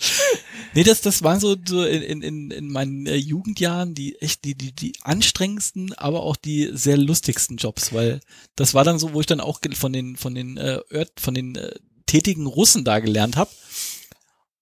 [0.74, 4.56] nee, das, das waren so, so in, in, in meinen äh, Jugendjahren die echt die,
[4.56, 8.20] die, die anstrengendsten, aber auch die sehr lustigsten Jobs, weil
[8.56, 10.82] das war dann so, wo ich dann auch von den, von den, äh,
[11.18, 13.52] von den äh, tätigen Russen da gelernt habe.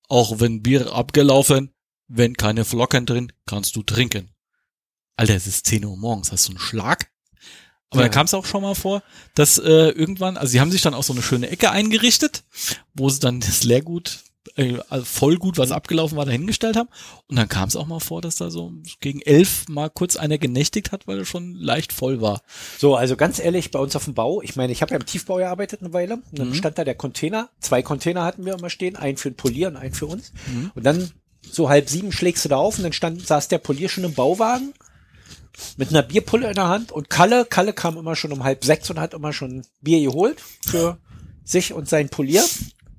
[0.08, 1.74] Auch wenn Bier abgelaufen,
[2.08, 4.32] wenn keine Flocken drin, kannst du trinken.
[5.16, 7.12] Alter, es ist 10 Uhr morgens, hast du einen Schlag?
[7.92, 8.08] Aber ja.
[8.08, 9.04] dann kam es auch schon mal vor,
[9.36, 12.44] dass äh, irgendwann, also sie haben sich dann auch so eine schöne Ecke eingerichtet,
[12.94, 14.20] wo sie dann das Leergut,
[14.56, 16.90] äh, also Vollgut, was abgelaufen war, dahingestellt haben.
[17.28, 20.38] Und dann kam es auch mal vor, dass da so gegen elf mal kurz einer
[20.38, 22.42] genächtigt hat, weil er schon leicht voll war.
[22.78, 25.06] So, also ganz ehrlich, bei uns auf dem Bau, ich meine, ich habe ja im
[25.06, 26.54] Tiefbau gearbeitet eine Weile, und dann mhm.
[26.56, 29.78] stand da der Container, zwei Container hatten wir immer stehen, einen für ein Polier und
[29.78, 30.32] einen für uns.
[30.48, 30.72] Mhm.
[30.76, 33.90] Und dann so halb sieben schlägst du da auf und dann stand, saß der Polier
[33.90, 34.74] schon im Bauwagen
[35.78, 38.90] mit einer Bierpulle in der Hand und Kalle, Kalle kam immer schon um halb sechs
[38.90, 40.98] und hat immer schon Bier geholt für
[41.44, 42.44] sich und sein Polier.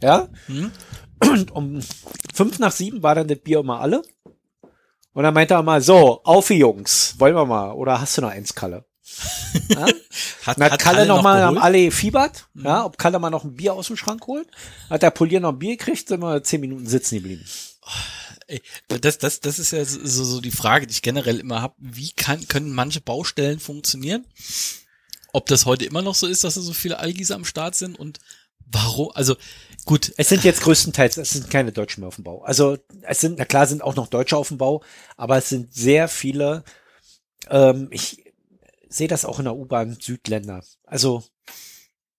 [0.03, 0.29] Ja.
[0.49, 0.73] Mhm.
[1.21, 1.81] Und um
[2.35, 4.03] fünf nach sieben war dann das Bier immer alle.
[5.13, 8.31] Und dann meinte er mal, so, auf Jungs, wollen wir mal, oder hast du noch
[8.31, 8.85] eins, Kalle?
[9.69, 9.87] Ja?
[9.87, 9.95] hat,
[10.47, 12.65] hat, hat Kalle, Kalle noch mal am Alle fiebert, mhm.
[12.65, 14.49] ja, ob Kalle mal noch ein Bier aus dem Schrank holt.
[14.89, 17.45] Hat der Polier noch ein Bier gekriegt, sind wir zehn Minuten sitzen geblieben.
[18.89, 21.75] Das, das, das ist ja so, so die Frage, die ich generell immer habe.
[21.79, 24.27] Wie kann, können manche Baustellen funktionieren?
[25.33, 27.99] Ob das heute immer noch so ist, dass da so viele Algis am Start sind
[27.99, 28.19] und
[28.67, 29.11] warum?
[29.15, 29.37] Also
[29.85, 30.13] gut.
[30.17, 32.43] Es sind jetzt größtenteils, es sind keine Deutschen mehr auf dem Bau.
[32.43, 34.83] Also es sind, na klar sind auch noch Deutsche auf dem Bau,
[35.17, 36.65] aber es sind sehr viele,
[37.49, 38.25] ähm, ich
[38.89, 40.63] sehe das auch in der U-Bahn Südländer.
[40.85, 41.25] Also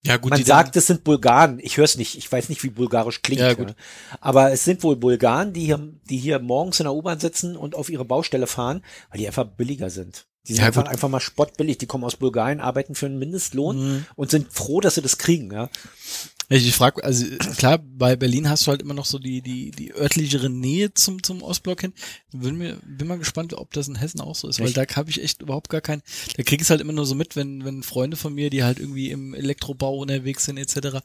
[0.04, 1.60] ja, gut, Man sagt, es sind Bulgaren.
[1.62, 2.18] Ich höre es nicht.
[2.18, 3.42] Ich weiß nicht, wie bulgarisch klingt.
[3.42, 3.52] Ja.
[3.52, 3.76] Ja.
[4.20, 7.76] Aber es sind wohl Bulgaren, die hier, die hier morgens in der U-Bahn sitzen und
[7.76, 10.26] auf ihre Baustelle fahren, weil die einfach billiger sind.
[10.48, 11.78] Die sind ja, einfach, einfach mal spottbillig.
[11.78, 14.06] Die kommen aus Bulgarien, arbeiten für einen Mindestlohn mhm.
[14.16, 15.52] und sind froh, dass sie das kriegen.
[15.52, 15.70] Ja.
[16.54, 19.96] Ich frage, also klar, bei Berlin hast du halt immer noch so die die die
[19.96, 21.94] örtlichere Nähe zum zum Ostblock hin.
[22.34, 25.10] Bin mir bin mal gespannt, ob das in Hessen auch so ist, weil da habe
[25.10, 26.02] ich echt überhaupt gar keinen.
[26.36, 28.64] Da krieg ich es halt immer nur so mit, wenn wenn Freunde von mir, die
[28.64, 30.98] halt irgendwie im Elektrobau unterwegs sind etc.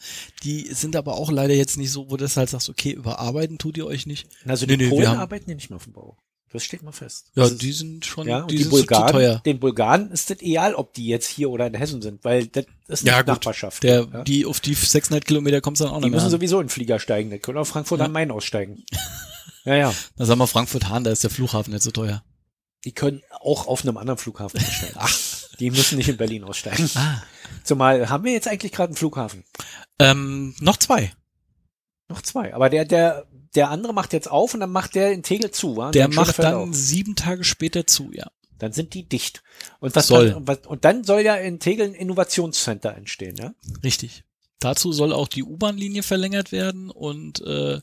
[0.43, 3.77] Die sind aber auch leider jetzt nicht so, wo das halt sagst, okay, überarbeiten tut
[3.77, 4.27] ihr euch nicht.
[4.47, 6.17] Also die nee, Polen haben, arbeiten ja nicht mehr auf dem Bau.
[6.57, 7.27] Das steht mal fest.
[7.35, 9.43] Ja, die sind schon, ja, die, die sind Bulgaren, teuer.
[9.45, 12.65] Den Bulgaren ist das egal, ob die jetzt hier oder in Hessen sind, weil das
[12.89, 13.83] ist ja, gut, Nachbarschaft.
[13.83, 14.25] Der, ja?
[14.25, 16.71] Die, auf die 600 Kilometer kommst du dann auch nicht Die müssen sowieso in den
[16.71, 18.07] Flieger steigen, die können auch Frankfurt ja.
[18.07, 18.87] am Main aussteigen.
[19.67, 19.95] ja, ja.
[20.17, 22.25] Na sag mal Frankfurt-Hahn, da ist der Flughafen nicht so teuer.
[22.87, 24.95] Die können auch auf einem anderen Flughafen aussteigen.
[24.99, 25.15] Ach.
[25.61, 26.89] Die müssen nicht in Berlin aussteigen.
[26.95, 27.23] Ah.
[27.65, 29.45] Zumal, haben wir jetzt eigentlich gerade einen Flughafen?
[29.99, 31.13] Ähm, noch zwei.
[32.09, 32.55] Noch zwei.
[32.55, 35.77] Aber der, der, der andere macht jetzt auf und dann macht der in Tegel zu,
[35.77, 35.91] wa?
[35.91, 38.31] Der macht dann sieben Tage später zu, ja.
[38.59, 39.43] Dann sind die dicht.
[39.81, 40.31] Und was soll.
[40.31, 43.55] Dann, was, und dann soll ja in Tegel ein Innovationscenter entstehen, ja?
[43.83, 44.25] Richtig.
[44.61, 47.81] Dazu soll auch die U-Bahn-Linie verlängert werden und äh,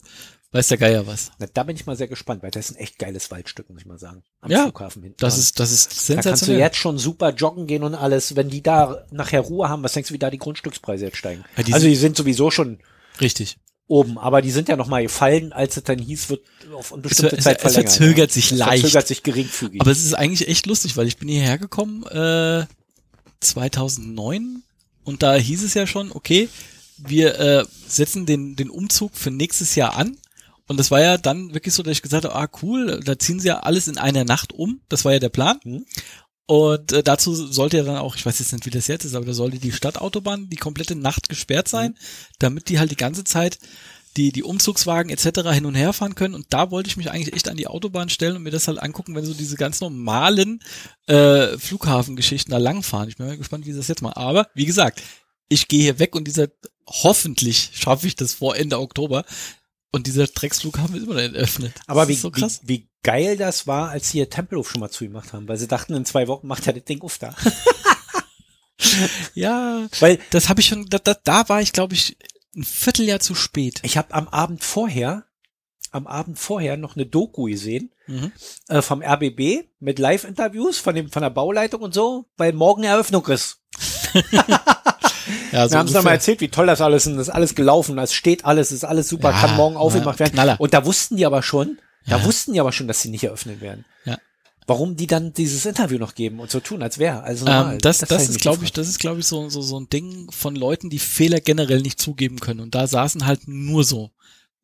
[0.51, 1.31] weiß der Geier was.
[1.37, 3.81] Na, da bin ich mal sehr gespannt, weil das ist ein echt geiles Waldstück, muss
[3.81, 4.23] ich mal sagen.
[4.41, 5.17] Am ja, Flughafen hinten.
[5.19, 6.23] Das ist, das ist sensationell.
[6.23, 8.35] Da kannst du jetzt schon super joggen gehen und alles.
[8.35, 11.45] Wenn die da nachher Ruhe haben, was denkst du, wie da die Grundstückspreise jetzt steigen?
[11.57, 12.79] Ja, die also die sind sowieso schon
[13.21, 13.57] Richtig
[13.93, 16.41] oben, aber die sind ja noch mal gefallen, als es dann hieß, wird
[16.73, 17.87] auf unbestimmte es, Zeit es, verlängert.
[17.87, 18.33] Es verzögert ja.
[18.33, 18.81] sich es leicht.
[18.81, 19.81] verzögert sich geringfügig.
[19.81, 22.65] Aber es ist eigentlich echt lustig, weil ich bin hierher gekommen äh,
[23.41, 24.63] 2009
[25.03, 26.49] und da hieß es ja schon, okay,
[26.97, 30.17] wir äh, setzen den den Umzug für nächstes Jahr an.
[30.67, 33.39] Und das war ja dann wirklich so, dass ich gesagt habe, ah cool, da ziehen
[33.39, 34.79] sie ja alles in einer Nacht um.
[34.87, 35.59] Das war ja der Plan.
[35.63, 35.85] Mhm.
[36.45, 39.15] Und äh, dazu sollte ja dann auch, ich weiß jetzt nicht, wie das jetzt ist,
[39.15, 41.97] aber da sollte die Stadtautobahn die komplette Nacht gesperrt sein, mhm.
[42.39, 43.59] damit die halt die ganze Zeit
[44.17, 45.49] die, die Umzugswagen etc.
[45.51, 46.35] hin und her fahren können.
[46.35, 48.79] Und da wollte ich mich eigentlich echt an die Autobahn stellen und mir das halt
[48.79, 50.61] angucken, wenn so diese ganz normalen
[51.07, 53.09] äh, Flughafengeschichten da langfahren.
[53.09, 54.13] Ich bin mal gespannt, wie das jetzt mal.
[54.13, 55.01] Aber wie gesagt,
[55.49, 56.47] ich gehe hier weg und dieser
[56.87, 59.25] hoffentlich schaffe ich das vor Ende Oktober.
[59.93, 61.73] Und dieser Drecksflughafen ist immer noch eröffnet.
[61.85, 65.33] Aber wie, so wie, wie geil das war, als sie ihr Tempelhof schon mal zugemacht
[65.33, 67.35] haben, weil sie dachten, in zwei Wochen macht er das Ding auf da.
[69.35, 72.17] ja, weil das habe ich schon, da, da, da war ich, glaube ich,
[72.55, 73.81] ein Vierteljahr zu spät.
[73.83, 75.25] Ich habe am Abend vorher,
[75.91, 78.31] am Abend vorher noch eine Doku gesehen mhm.
[78.69, 83.27] äh, vom RBB mit Live-Interviews von dem von der Bauleitung und so, weil morgen Eröffnung
[83.27, 83.59] ist.
[85.51, 87.15] ja, so Wir haben es nochmal erzählt, wie toll das alles ist.
[87.15, 90.19] Das ist alles gelaufen, es steht alles, es ist alles super, ja, kann morgen aufgemacht
[90.19, 90.33] werden.
[90.33, 90.59] Knaller.
[90.59, 92.25] Und da wussten die aber schon, da ja.
[92.25, 93.85] wussten die aber schon, dass sie nicht eröffnet werden.
[94.05, 94.17] Ja
[94.67, 97.23] warum die dann dieses Interview noch geben und so tun, als wäre.
[97.23, 99.79] Also ähm, das, das, das ist, glaube ich, das ist, glaube ich, so, so, so
[99.79, 102.59] ein Ding von Leuten, die Fehler generell nicht zugeben können.
[102.59, 104.11] Und da saßen halt nur so,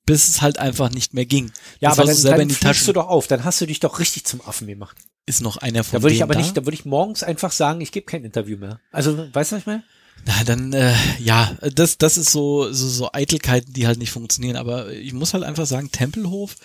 [0.05, 1.51] bis es halt einfach nicht mehr ging.
[1.79, 2.85] Ja, das aber dann, selber dann Tasche.
[2.85, 4.97] du doch auf, dann hast du dich doch richtig zum Affen gemacht.
[5.25, 6.39] Ist noch einer von Da würde ich aber da?
[6.39, 8.79] nicht, da würde ich morgens einfach sagen, ich gebe kein Interview mehr.
[8.91, 9.83] Also, weißt du was ich meine?
[10.25, 14.57] Na, dann, äh, ja, das, das ist so, so, so Eitelkeiten, die halt nicht funktionieren.
[14.57, 16.55] Aber ich muss halt einfach sagen, Tempelhof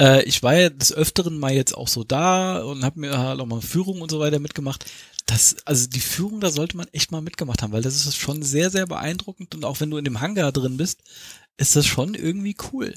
[0.00, 3.40] äh, ich war ja des Öfteren mal jetzt auch so da und habe mir halt
[3.40, 4.84] auch mal Führung und so weiter mitgemacht.
[5.26, 8.42] Das, also die Führung, da sollte man echt mal mitgemacht haben, weil das ist schon
[8.42, 11.00] sehr, sehr beeindruckend und auch wenn du in dem Hangar drin bist,
[11.58, 12.94] ist das schon irgendwie cool.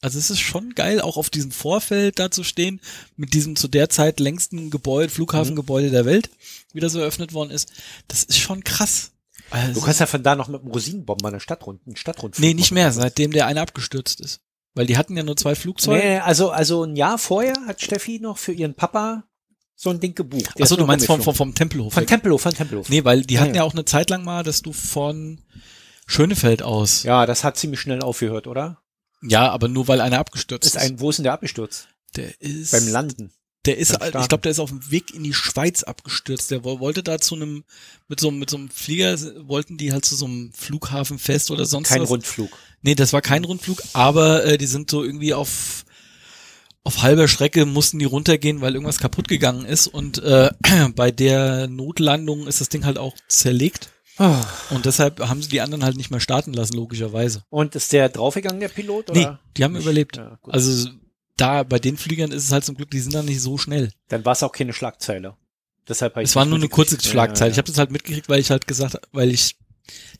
[0.00, 2.80] Also es ist schon geil, auch auf diesem Vorfeld da zu stehen,
[3.16, 5.92] mit diesem zu der Zeit längsten Gebäude, Flughafengebäude mhm.
[5.92, 6.30] der Welt,
[6.72, 7.72] wie das eröffnet worden ist.
[8.08, 9.11] Das ist schon krass.
[9.52, 12.44] Also, du kannst ja von da noch mit dem Rosinenbomben an der Stadtrund, einen Stadtrundflug
[12.44, 14.40] Nee, nicht mehr, seitdem der eine abgestürzt ist.
[14.74, 15.98] Weil die hatten ja nur zwei Flugzeuge.
[15.98, 19.24] Nee, also, also ein Jahr vorher hat Steffi noch für ihren Papa
[19.74, 20.60] so ein Ding gebucht.
[20.60, 21.92] Achso, du meinst vom, vom, vom Tempelhof.
[21.92, 22.08] Von weg.
[22.08, 22.88] Tempelhof, von Tempelhof.
[22.88, 23.62] Nee, weil die hatten ja, ja.
[23.64, 25.40] auch eine Zeit lang mal, dass du von
[26.06, 27.02] Schönefeld aus.
[27.02, 28.82] Ja, das hat ziemlich schnell aufgehört, oder?
[29.22, 30.76] Ja, aber nur weil einer abgestürzt ist.
[30.76, 30.82] ist.
[30.82, 31.88] Ein, wo ist denn der abgestürzt?
[32.16, 32.72] Der ist.
[32.72, 33.32] Beim Landen.
[33.64, 36.50] Der ist, ich glaube, der ist auf dem Weg in die Schweiz abgestürzt.
[36.50, 37.62] Der wollte da zu einem,
[38.08, 41.88] mit so, mit so einem Flieger, wollten die halt zu so einem Flughafenfest oder sonst
[41.88, 42.08] Kein was.
[42.08, 42.50] Kein Rundflug.
[42.82, 45.84] Nee, das war kein Rundflug, aber äh, die sind so irgendwie auf,
[46.82, 50.50] auf halber Strecke mussten die runtergehen, weil irgendwas kaputt gegangen ist und äh,
[50.96, 53.90] bei der Notlandung ist das Ding halt auch zerlegt.
[54.18, 54.34] Oh.
[54.70, 57.44] Und deshalb haben sie die anderen halt nicht mehr starten lassen, logischerweise.
[57.48, 59.10] Und ist der draufgegangen, der Pilot?
[59.10, 59.18] Oder?
[59.18, 59.82] Nee, die haben nicht?
[59.82, 60.16] überlebt.
[60.16, 60.90] Ja, also
[61.36, 63.90] da bei den Fliegern ist es halt zum Glück, die sind dann nicht so schnell.
[64.08, 65.36] Dann war es auch keine Schlagzeile.
[65.88, 67.38] Deshalb es war nur eine kurze Schlagzeile.
[67.40, 67.52] Ja, ja.
[67.52, 69.56] Ich habe das halt mitgekriegt, weil ich halt gesagt, weil ich,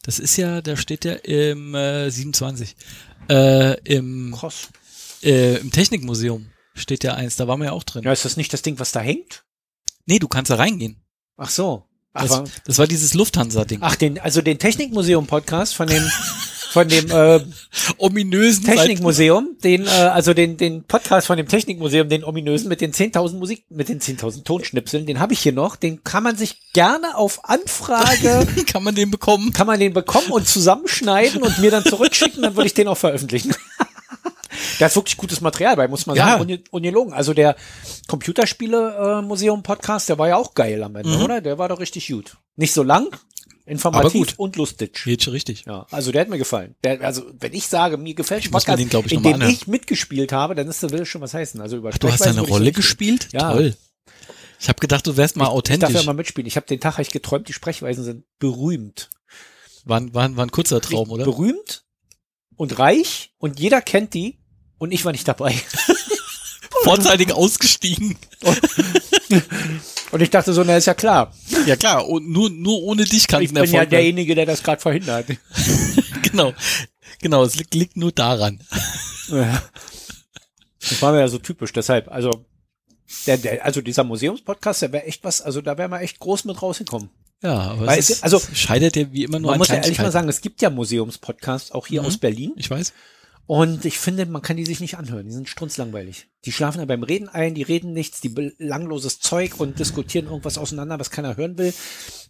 [0.02, 2.74] das ist ja, da steht ja im äh, 27,
[3.28, 4.70] äh, im, Cross.
[5.22, 8.02] Äh, im Technikmuseum steht ja eins, da waren wir ja auch drin.
[8.02, 9.44] Ja, ist das nicht das Ding, was da hängt?
[10.06, 11.00] Nee, du kannst da reingehen.
[11.36, 11.84] Ach so.
[12.14, 13.78] Ach, das, das war dieses Lufthansa-Ding.
[13.80, 16.02] Ach, den, also den Technikmuseum-Podcast von dem
[16.72, 17.40] von dem äh,
[17.98, 22.92] ominösen Technikmuseum, den äh, also den den Podcast von dem Technikmuseum, den ominösen mit den
[22.92, 26.72] 10.000 Musik mit den 10.000 Tonschnipseln, den habe ich hier noch, den kann man sich
[26.72, 31.70] gerne auf Anfrage kann man den bekommen, kann man den bekommen und zusammenschneiden und mir
[31.70, 33.54] dann zurückschicken, dann würde ich den auch veröffentlichen.
[34.78, 36.38] Der hat wirklich gutes Material bei, muss man ja.
[36.38, 37.14] sagen, ungelogen.
[37.14, 37.56] Also der
[38.08, 41.22] Computerspiele-Museum-Podcast, der war ja auch geil am Ende, mhm.
[41.22, 41.40] oder?
[41.40, 42.36] Der war doch richtig gut.
[42.56, 43.08] Nicht so lang,
[43.64, 45.00] Informativ und lustig.
[45.04, 45.64] Geht schon richtig.
[45.66, 46.74] Ja, also der hat mir gefallen.
[46.82, 50.32] Der, also wenn ich sage, mir gefällt ich Podcast, den, ich, in dem ich mitgespielt
[50.32, 51.60] habe, dann ist das will schon was heißen.
[51.60, 53.28] Also über Ach, Du hast eine Rolle gespielt?
[53.32, 53.52] Ja.
[53.52, 53.76] Toll.
[54.58, 55.88] Ich habe gedacht, du wärst mal ich, authentisch.
[55.88, 56.46] Ich darf ja mal mitspielen.
[56.46, 59.10] Ich habe den Tag hab ich geträumt, die Sprechweisen sind berühmt.
[59.84, 61.24] War, war, war ein kurzer Traum, oder?
[61.24, 61.84] Berühmt
[62.56, 64.38] und reich und jeder kennt die
[64.78, 65.54] und ich war nicht dabei.
[66.84, 68.16] Vorzeitig ausgestiegen.
[70.10, 71.32] Und ich dachte so, na ist ja klar.
[71.66, 74.62] Ja klar, und nur, nur ohne dich kann es Ich bin ja derjenige, der das
[74.62, 75.26] gerade verhindert.
[76.30, 76.52] genau,
[77.20, 78.62] genau, es liegt, liegt nur daran.
[79.28, 79.62] Ja.
[80.80, 82.44] Das war mir ja so typisch, deshalb, also,
[83.26, 86.44] der, der, also dieser Museumspodcast, der wäre echt was, also da wäre man echt groß
[86.44, 87.10] mit rausgekommen.
[87.42, 89.98] Ja, aber Weil es, ist, also, scheitert ja wie immer nur Man muss ja ehrlich
[89.98, 92.52] mal sagen, es gibt ja Museumspodcasts auch hier mhm, aus Berlin.
[92.56, 92.92] Ich weiß.
[93.46, 95.26] Und ich finde, man kann die sich nicht anhören.
[95.26, 96.28] Die sind strunzlangweilig.
[96.44, 100.58] Die schlafen ja beim Reden ein, die reden nichts, die belangloses Zeug und diskutieren irgendwas
[100.58, 101.74] auseinander, was keiner hören will.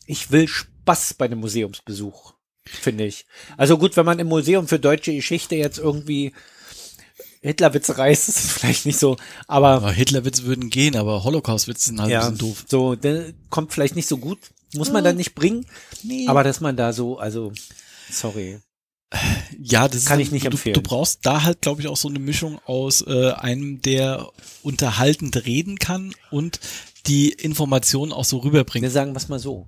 [0.07, 3.27] Ich will Spaß bei einem Museumsbesuch, finde ich.
[3.57, 6.33] Also gut, wenn man im Museum für deutsche Geschichte jetzt irgendwie
[7.43, 9.71] Hitlerwitze reißt, ist es vielleicht nicht so, aber.
[9.71, 12.65] aber Hitlerwitze würden gehen, aber Holocaust-Witze sind halt ja, ein bisschen doof.
[12.69, 14.39] So, der kommt vielleicht nicht so gut.
[14.75, 15.67] Muss man dann nicht bringen.
[16.03, 16.27] Nee.
[16.29, 17.53] Aber dass man da so, also,
[18.11, 18.59] sorry.
[19.61, 20.75] Ja, das kann ist, ich nicht du, empfehlen.
[20.75, 24.29] Du brauchst da halt, glaube ich, auch so eine Mischung aus äh, einem, der
[24.63, 26.61] unterhaltend reden kann und
[27.07, 28.83] die Informationen auch so rüberbringen.
[28.85, 29.67] Wir sagen was mal so.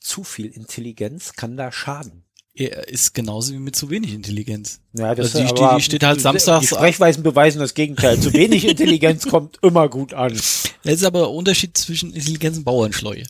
[0.00, 2.24] Zu viel Intelligenz kann da schaden.
[2.54, 4.80] Er ist genauso wie mit zu wenig Intelligenz.
[4.94, 6.60] Ja, das Also die, aber- die, steht halt samstags.
[6.60, 8.18] Die Sprechweisen beweisen das Gegenteil.
[8.18, 10.32] Zu wenig Intelligenz kommt immer gut an.
[10.32, 13.24] Es ist aber der Unterschied zwischen Intelligenz und Bauernschleue.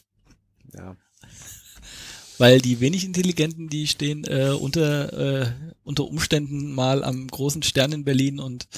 [0.74, 0.96] Ja.
[2.38, 5.52] Weil die wenig Intelligenten, die stehen äh, unter, äh,
[5.84, 8.68] unter Umständen mal am großen Stern in Berlin und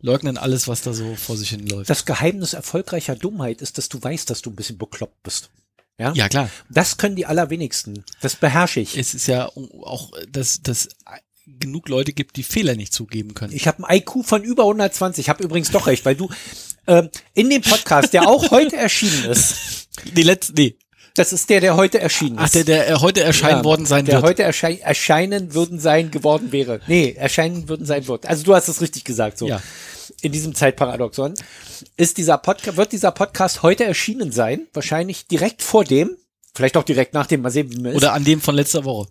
[0.00, 1.90] leugnen alles, was da so vor sich hin läuft.
[1.90, 5.50] Das Geheimnis erfolgreicher Dummheit ist, dass du weißt, dass du ein bisschen bekloppt bist.
[5.98, 6.12] Ja?
[6.14, 6.48] ja, klar.
[6.70, 8.04] Das können die allerwenigsten.
[8.20, 8.96] Das beherrsche ich.
[8.96, 9.50] Es ist ja
[9.82, 10.88] auch, dass dass
[11.46, 13.52] genug Leute gibt, die Fehler nicht zugeben können.
[13.52, 15.24] Ich habe ein IQ von über 120.
[15.24, 16.30] Ich habe übrigens doch recht, weil du
[16.86, 19.80] ähm, in dem Podcast, der auch heute erschienen ist,
[20.16, 20.76] Die letzte, nee.
[21.14, 22.42] Das ist der, der heute erschienen ist.
[22.44, 24.24] Ach, der, der äh, heute erscheinen Ja, worden sein der wird.
[24.24, 26.80] heute erschei erscheinen würden sein geworden wäre.
[26.86, 28.26] Nee, erscheinen würden sein wird.
[28.26, 29.46] Also du hast es richtig gesagt so.
[29.48, 29.60] Ja.
[30.22, 31.34] In diesem Zeitparadoxon
[31.96, 36.16] ist dieser Podcast wird dieser Podcast heute erschienen sein, wahrscheinlich direkt vor dem,
[36.54, 37.96] vielleicht auch direkt nach dem, mal sehen, wie mir ist.
[37.96, 39.08] Oder an dem von letzter Woche.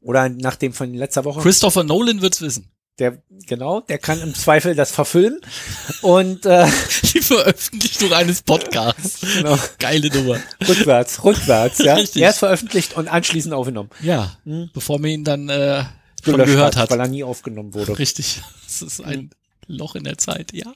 [0.00, 1.40] oder nach dem von letzter Woche.
[1.40, 2.70] Christopher Nolan wird's wissen.
[2.98, 5.38] Der genau, der kann im Zweifel das verfilmen
[6.00, 6.66] und äh,
[7.12, 9.20] Die Veröffentlichung eines Podcasts.
[9.36, 9.58] Genau.
[9.78, 10.40] Geile Nummer.
[10.66, 11.94] rückwärts, rückwärts, ja.
[11.94, 12.22] Richtig.
[12.22, 13.90] Erst veröffentlicht und anschließend aufgenommen.
[14.00, 14.38] Ja,
[14.72, 15.84] bevor man ihn dann äh,
[16.24, 16.90] schon gehört hat.
[16.90, 17.98] weil er nie aufgenommen wurde.
[17.98, 18.40] Richtig.
[18.64, 19.30] Das ist ein
[19.66, 20.72] Loch in der Zeit, ja.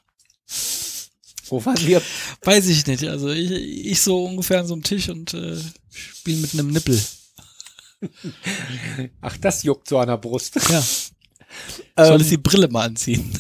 [1.47, 2.03] Wo waren wir?
[2.43, 3.05] Weiß ich nicht.
[3.09, 5.57] Also ich, ich so ungefähr an so einem Tisch und äh,
[5.91, 7.01] spiele mit einem Nippel.
[9.21, 10.57] Ach, das juckt so an der Brust.
[10.69, 10.83] Ja.
[11.97, 13.39] Ähm, Soll ich die Brille mal anziehen?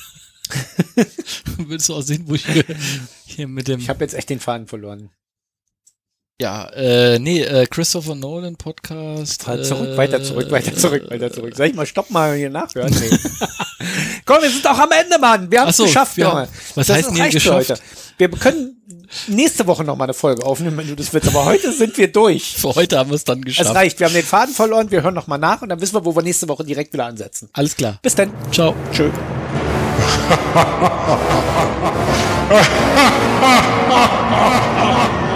[1.59, 2.45] Würdest du auch sehen, wo ich
[3.27, 3.81] hier, mit dem.
[3.81, 5.11] Ich habe jetzt echt den Faden verloren.
[6.41, 9.45] ja, äh, nee, äh, Christopher Nolan Podcast.
[9.45, 11.55] Fall zurück, äh, weiter zurück, weiter zurück, weiter zurück.
[11.55, 12.93] Soll ich mal stopp mal hier nachhören?
[13.01, 13.11] Nee.
[14.27, 15.51] Komm, wir sind doch am Ende, Mann.
[15.51, 16.29] Wir haben es so, geschafft, ja.
[16.29, 16.49] Junge.
[16.75, 17.71] Was Das heißt denn geschafft?
[17.71, 17.81] heute.
[18.29, 18.77] Wir können
[19.29, 21.29] nächste Woche noch mal eine Folge aufnehmen, wenn du das willst.
[21.29, 22.55] Aber heute sind wir durch.
[22.59, 23.75] Für heute haben wir es dann Es geschafft.
[23.75, 23.99] reicht.
[23.99, 24.91] Wir haben den Faden verloren.
[24.91, 27.07] Wir hören noch mal nach und dann wissen wir, wo wir nächste Woche direkt wieder
[27.07, 27.49] ansetzen.
[27.55, 27.99] Alles klar.
[28.03, 28.31] Bis dann.
[28.53, 28.75] Ciao.
[28.93, 29.11] Tschö.